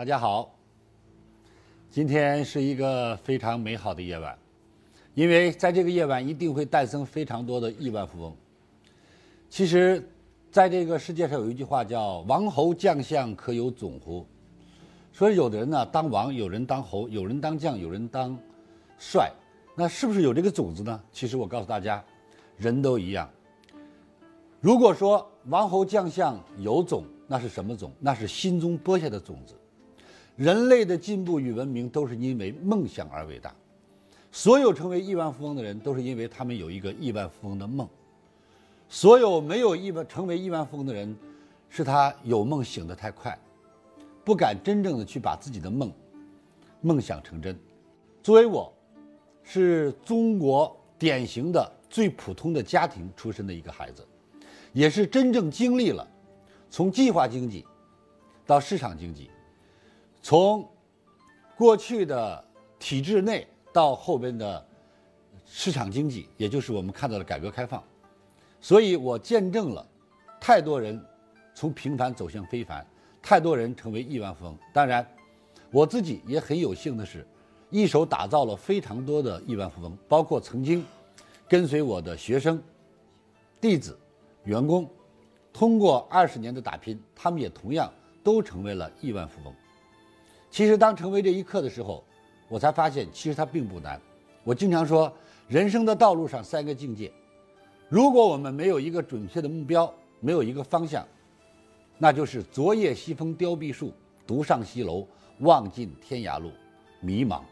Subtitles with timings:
[0.00, 0.50] 大家好，
[1.90, 4.34] 今天是一个非常美好的夜晚，
[5.12, 8.34] 因为在这个夜晚一定会诞生非常多的亿万富翁。
[9.50, 10.02] 其实，
[10.50, 14.26] 在这个世界上有一句话叫“王侯将相可有种乎”，
[15.12, 18.34] 说有的人呢当王，有人当侯，有人当将，有人当
[18.96, 19.30] 帅，
[19.76, 20.98] 那是不是有这个种子呢？
[21.12, 22.02] 其实我告诉大家，
[22.56, 23.28] 人都一样。
[24.62, 27.92] 如果说王侯将相有种，那是什么种？
[28.00, 29.54] 那是心中播下的种子。
[30.40, 33.54] 人类的进步与文明都是因为梦想而伟大。
[34.32, 37.86] 所有成为亿万富翁的人，都是因为他们有一个亿万富翁的梦。
[38.88, 41.14] 所有没有亿万成为亿万富翁的人，
[41.68, 43.38] 是他有梦醒得太快，
[44.24, 45.92] 不敢真正的去把自己的梦
[46.80, 47.54] 梦想成真。
[48.22, 48.72] 作为我，
[49.42, 54.02] 是中国典型的最普通的家庭出身的一个孩子。
[54.72, 56.08] 也是真正经历了
[56.70, 57.66] 从计划经济
[58.46, 59.30] 到市场经济，
[60.22, 60.68] 从
[61.56, 62.44] 过去的
[62.78, 64.66] 体制内到后边的
[65.46, 67.82] 市场经济，也就是我们看到的改革开放，
[68.60, 69.86] 所以我见证了
[70.40, 71.00] 太多人
[71.54, 72.86] 从平凡走向非凡，
[73.20, 74.56] 太多人成为亿万富翁。
[74.72, 75.06] 当然，
[75.70, 77.26] 我自己也很有幸的是，
[77.70, 80.84] 一手打造了非常多的亿万富翁，包括曾经
[81.48, 82.62] 跟随我的学生、
[83.60, 83.98] 弟子。
[84.44, 84.88] 员工
[85.52, 87.92] 通过二十年的打拼，他们也同样
[88.24, 89.54] 都成为了亿万富翁。
[90.50, 92.02] 其实，当成为这一刻的时候，
[92.48, 94.00] 我才发现，其实它并不难。
[94.42, 95.12] 我经常说，
[95.46, 97.12] 人生的道路上三个境界，
[97.88, 101.06] 如果我们没有一个准确的目标，没有一个方向，
[101.98, 103.92] 那就是昨夜西风凋碧树，
[104.26, 105.06] 独上西楼，
[105.38, 106.50] 望尽天涯路，
[107.00, 107.42] 迷茫。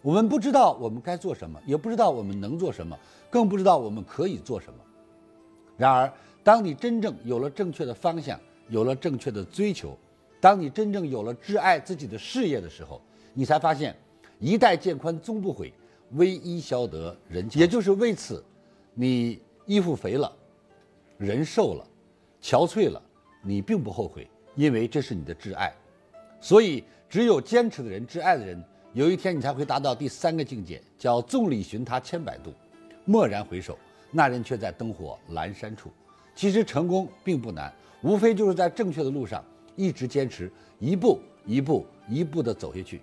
[0.00, 2.96] 我们不知道我们该做什么，也不知道我们能做什么，
[3.28, 4.78] 更不知道我们可以做什么。
[5.76, 6.12] 然而，
[6.44, 8.38] 当你真正有了正确的方向，
[8.68, 9.98] 有了正确的追求，
[10.46, 13.02] 当你真正有了挚爱自己的事业的时候，
[13.34, 13.96] 你才发现，
[14.38, 15.72] 一代渐宽终不悔，
[16.12, 17.48] 微衣消得人。
[17.54, 18.44] 也就是为此，
[18.94, 20.32] 你衣服肥了，
[21.18, 21.84] 人瘦了，
[22.40, 23.02] 憔悴了，
[23.42, 25.74] 你并不后悔，因为这是你的挚爱。
[26.40, 28.62] 所以，只有坚持的人，挚爱的人，
[28.92, 32.54] 有一天你才会达到第三个境界，叫众里寻他千百度，
[33.06, 33.76] 蓦然回首。
[34.12, 35.90] 那人却在灯火阑珊处。
[36.36, 39.44] 其实成功并不难，无非就是在正确的路上
[39.76, 40.50] 一直坚持，
[40.80, 43.00] 一步一步一步的走下去。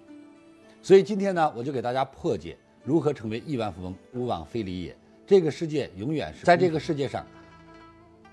[0.81, 3.95] 所以今天呢，我就给大家破解如何成为亿万富翁。
[4.13, 4.95] 勿往非礼也。
[5.25, 7.25] 这个世界永远是在这个世界上，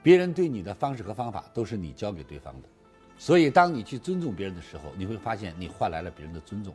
[0.02, 2.68] 别人对你的方式和方法都是你教给对方的。
[3.16, 6.72] 所以，当你去尊重别人的时候，你会发现你换来了别人的尊重；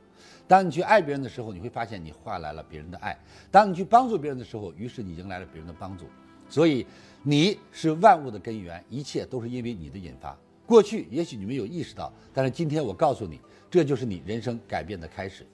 [0.48, 3.14] 当你去爱别人的时候，你会发现你换来了别人的爱；
[3.50, 6.06] 当你去帮助别人的时候，于是你迎来了别人的帮助。
[6.48, 6.86] 所以，
[7.24, 10.38] 你是万物的根源，一切都是因为你的引发。
[10.66, 13.40] 过去也许你没有意识到，但是今天我告诉你，
[13.70, 15.46] 这就是你人生改变的开始。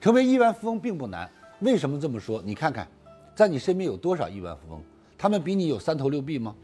[0.00, 1.30] 成为亿万富翁并不难，
[1.60, 2.42] 为什么这么说？
[2.44, 2.88] 你看看，
[3.34, 4.82] 在你身边有多少亿万富翁？
[5.16, 6.54] 他们比你有三头六臂吗？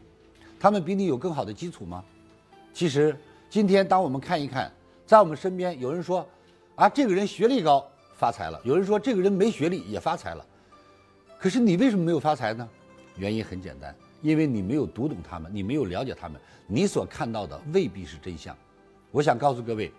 [0.59, 2.03] 他们比你有更好的基础吗？
[2.73, 3.15] 其实。
[3.49, 4.71] 今天，当我们看一看，
[5.05, 6.25] 在我们身边，有人说，
[6.75, 10.45] 啊，这个人学历高发财了；有人说，这个人没学历也发财了。
[11.37, 12.65] 可是你为什么没有发财呢？
[13.17, 18.55] 原因很简单，因为你没有读懂他们，你没有了解他们，你所看到的未必是真相。
[19.11, 19.91] 我想告诉各位，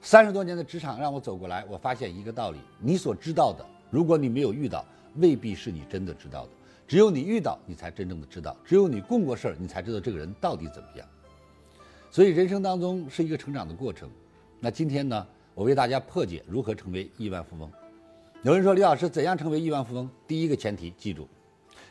[0.00, 4.84] 三十多年的职场让我走过来，我发现一个道理：你所知道的，如果你没有遇到，
[5.16, 6.50] 未必是你真的知道的。
[6.88, 11.06] 只有你遇到，你才真正的知道；只有你共过事儿，你才知道这个人到底怎么样。
[12.10, 14.10] 所以人生当中是一个成长的过程，
[14.60, 17.70] 那今天呢，我为大家破解如何成为亿万富翁。
[18.42, 20.10] 有人说李老师怎样成为亿万富翁？
[20.26, 21.26] 第一个前提记住，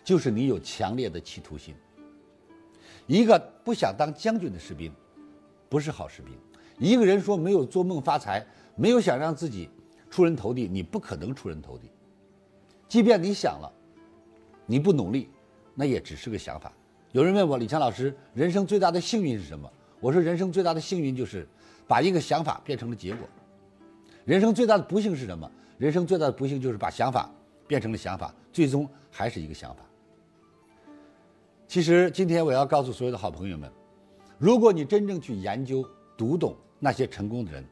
[0.03, 1.75] 就是你有强烈的企图心。
[3.07, 4.91] 一个不想当将军的士兵，
[5.67, 6.33] 不是好士兵。
[6.77, 8.45] 一个人说没有做梦发财，
[8.75, 9.69] 没有想让自己
[10.09, 11.89] 出人头地，你不可能出人头地。
[12.87, 13.71] 即便你想了，
[14.65, 15.29] 你不努力，
[15.75, 16.71] 那也只是个想法。
[17.11, 19.71] 有人问我李强老师，人生最大的幸运是什么？
[19.99, 21.47] 我说，人生最大的幸运就是
[21.87, 23.27] 把一个想法变成了结果。
[24.25, 25.49] 人生最大的不幸是什么？
[25.77, 27.29] 人生最大的不幸就是把想法
[27.67, 29.83] 变成了想法，最终还是一个想法。
[31.71, 33.71] 其实，今天我要告诉所有的好朋友们，
[34.37, 35.87] 如果你真正去研究、
[36.17, 37.63] 读懂那些成功的人，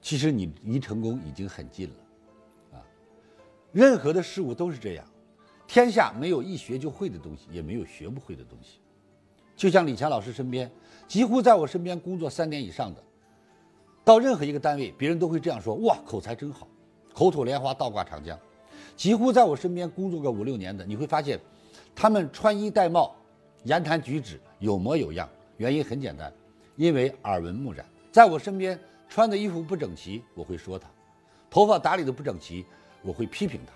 [0.00, 1.94] 其实你离成功已经很近了。
[2.74, 2.86] 啊，
[3.72, 5.04] 任何的事物都是这样，
[5.66, 8.78] 天下没有一学就会的东西，也没有学不会的东西。
[9.56, 10.70] 就像李强老师身边。
[11.08, 13.02] 几乎在我身边工作三年以上的，
[14.04, 16.68] 到任何一个单位，别人都会这样说：“哇，口才真好，
[17.12, 18.38] 口吐莲花，倒挂长江。”
[18.94, 21.40] 几乎在我身边工作个五六年的，你会发现，
[21.96, 23.16] 他们穿衣戴帽、
[23.64, 25.26] 言谈举止有模有样。
[25.56, 26.30] 原因很简单，
[26.76, 27.84] 因为耳闻目染。
[28.12, 28.78] 在我身边
[29.08, 30.86] 穿的衣服不整齐，我会说他；
[31.48, 32.66] 头发打理的不整齐，
[33.00, 33.72] 我会批评他。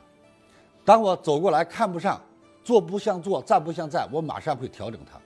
[0.84, 2.22] 当我走过来看不上，
[2.62, 5.18] 坐不像坐，站不像站，我马上会调整他。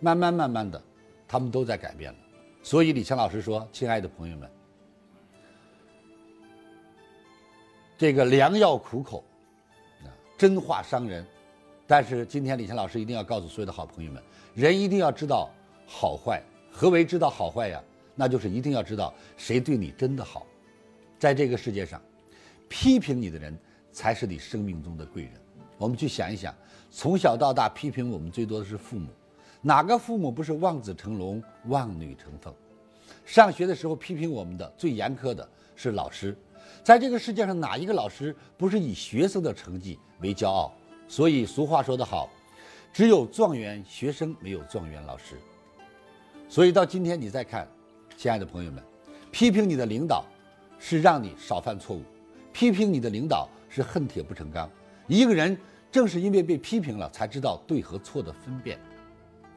[0.00, 0.82] 慢慢慢慢的，
[1.26, 2.18] 他们都在改变了。
[2.62, 4.50] 所以李强老师说：“亲爱的朋友们，
[7.96, 9.24] 这个良药苦口，
[10.02, 11.26] 啊，真话伤人。
[11.86, 14.22] 但是今天李强老师一定要告诉所有的好朋友们，
[14.54, 15.50] 人一定要知道
[15.86, 16.42] 好坏。
[16.70, 17.82] 何为知道好坏呀？
[18.14, 20.46] 那就是一定要知道谁对你真的好。
[21.18, 22.00] 在这个世界上，
[22.68, 23.56] 批评你的人
[23.92, 25.32] 才是你生命中的贵人。
[25.78, 26.54] 我们去想一想，
[26.90, 29.08] 从小到大批评我们最多的是父母。”
[29.62, 32.54] 哪个父母不是望子成龙、望女成凤？
[33.24, 36.36] 上学的时候批评我们的最严苛的是老师，
[36.82, 40.72] 在这个世界上哪一个老师不是以学生的成绩为骄傲？
[41.08, 42.28] 所以俗话说得好，
[42.92, 45.36] 只有状元学生，没有状元老师。
[46.48, 47.66] 所以到今天你再看，
[48.16, 48.82] 亲爱的朋友们，
[49.30, 50.24] 批评你的领导
[50.78, 52.02] 是让你少犯错误，
[52.52, 54.70] 批评你的领导是恨铁不成钢。
[55.06, 55.56] 一个人
[55.90, 58.78] 正是因为被批评了，才知道对和错的分辨。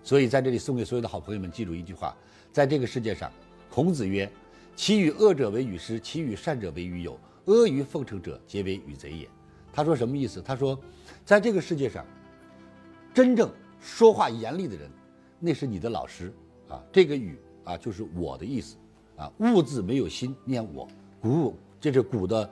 [0.03, 2.15] 所以在这里送给所有的好朋友们，记住一句话：
[2.51, 3.31] 在这个世界上，
[3.69, 4.31] 孔子曰
[4.75, 7.19] ：“其与恶者为与师，其与善者为与友。
[7.45, 9.27] 阿谀奉承者，皆为与贼也。”
[9.71, 10.41] 他说什么意思？
[10.41, 10.79] 他说，
[11.23, 12.05] 在这个世界上，
[13.13, 14.89] 真正说话严厉的人，
[15.39, 16.33] 那是你的老师
[16.67, 16.83] 啊。
[16.91, 18.77] 这个“语”啊，就是我的意思
[19.15, 19.31] 啊。
[19.39, 20.87] 物字没有心，念我。
[21.21, 22.49] 古这是古的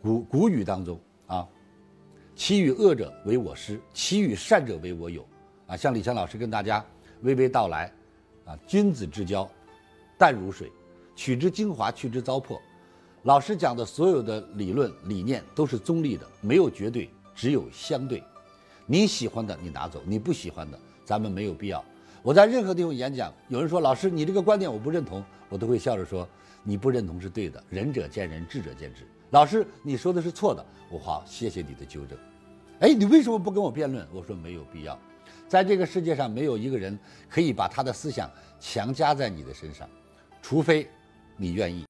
[0.00, 1.46] 古古语当中啊。
[2.34, 5.26] 其与恶者为我师，其与善者为我友。
[5.66, 6.84] 啊，像李强老师跟大家
[7.24, 7.92] 娓娓道来，
[8.44, 9.48] 啊，君子之交
[10.16, 10.72] 淡如水，
[11.14, 12.58] 取之精华，去之糟粕。
[13.24, 18.22] 老师讲的所有的理论理念都是中立的，没有绝对，只有相对。
[18.86, 21.84] 你喜欢的你拿走，你不喜欢的咱们没有必要。
[22.22, 26.26] 我在任何地方演讲，有人说老师你这个观点我不认同，我都会笑着说
[26.62, 29.06] 你不认同是对的，仁者见仁，智者见智。
[29.30, 32.18] 老师你说的是错的，我好谢谢你的纠正。
[32.80, 34.06] 哎，你为什么不跟我辩论？
[34.14, 34.98] 我说没有必要。
[35.46, 39.86] 在这个世界上，没有一个人可以把他的思想强加在你的身上，
[40.40, 40.88] 除非
[41.36, 41.89] 你愿意。